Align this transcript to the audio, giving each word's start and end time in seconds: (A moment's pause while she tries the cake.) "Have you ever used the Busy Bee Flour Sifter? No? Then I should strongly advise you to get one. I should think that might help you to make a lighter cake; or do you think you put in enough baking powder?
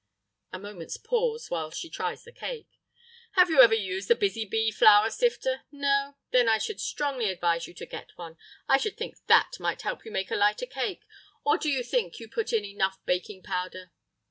(A 0.51 0.57
moment's 0.57 0.97
pause 0.97 1.51
while 1.51 1.69
she 1.69 1.87
tries 1.87 2.23
the 2.23 2.31
cake.) 2.31 2.79
"Have 3.33 3.51
you 3.51 3.61
ever 3.61 3.75
used 3.75 4.07
the 4.07 4.15
Busy 4.15 4.45
Bee 4.45 4.71
Flour 4.71 5.11
Sifter? 5.11 5.61
No? 5.71 6.15
Then 6.31 6.49
I 6.49 6.57
should 6.57 6.81
strongly 6.81 7.29
advise 7.29 7.67
you 7.67 7.75
to 7.75 7.85
get 7.85 8.17
one. 8.17 8.35
I 8.67 8.77
should 8.77 8.97
think 8.97 9.17
that 9.27 9.59
might 9.59 9.83
help 9.83 9.99
you 10.03 10.09
to 10.09 10.13
make 10.13 10.31
a 10.31 10.35
lighter 10.35 10.65
cake; 10.65 11.03
or 11.45 11.59
do 11.59 11.69
you 11.69 11.83
think 11.83 12.19
you 12.19 12.27
put 12.27 12.51
in 12.51 12.65
enough 12.65 12.97
baking 13.05 13.43
powder? 13.43 13.91